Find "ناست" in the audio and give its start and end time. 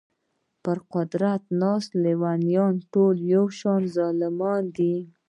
1.61-1.91